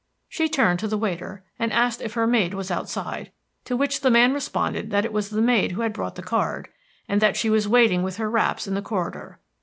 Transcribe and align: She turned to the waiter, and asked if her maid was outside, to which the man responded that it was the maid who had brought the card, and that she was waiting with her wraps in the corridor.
She 0.27 0.49
turned 0.49 0.79
to 0.79 0.87
the 0.87 0.97
waiter, 0.97 1.43
and 1.59 1.71
asked 1.71 2.01
if 2.01 2.13
her 2.13 2.25
maid 2.25 2.55
was 2.55 2.71
outside, 2.71 3.31
to 3.65 3.77
which 3.77 4.01
the 4.01 4.09
man 4.09 4.33
responded 4.33 4.89
that 4.89 5.05
it 5.05 5.13
was 5.13 5.29
the 5.29 5.43
maid 5.43 5.73
who 5.73 5.81
had 5.81 5.93
brought 5.93 6.15
the 6.15 6.23
card, 6.23 6.69
and 7.07 7.21
that 7.21 7.37
she 7.37 7.51
was 7.51 7.67
waiting 7.67 8.01
with 8.01 8.17
her 8.17 8.27
wraps 8.27 8.65
in 8.67 8.73
the 8.73 8.81
corridor. 8.81 9.37